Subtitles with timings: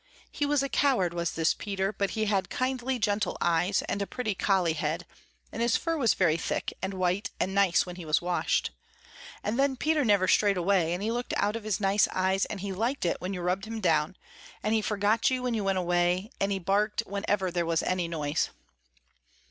[0.31, 4.07] He was a coward was this Peter, but he had kindly, gentle eyes and a
[4.07, 5.05] pretty collie head,
[5.51, 8.71] and his fur was very thick and white and nice when he was washed.
[9.43, 12.61] And then Peter never strayed away, and he looked out of his nice eyes and
[12.61, 14.15] he liked it when you rubbed him down,
[14.63, 18.07] and he forgot you when you went away, and he barked whenever there was any
[18.07, 18.49] noise.